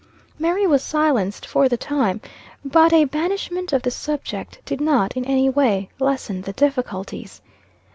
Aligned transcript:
Mary 0.39 0.65
was 0.65 0.81
silenced 0.81 1.45
for 1.45 1.69
the 1.69 1.77
time. 1.77 2.21
But 2.65 2.91
a 2.91 3.05
banishment 3.05 3.71
of 3.71 3.83
the 3.83 3.91
subject 3.91 4.59
did 4.65 4.81
not, 4.81 5.15
in 5.15 5.23
any 5.25 5.47
way, 5.47 5.89
lesson 5.99 6.41
the 6.41 6.53
difficulties. 6.53 7.39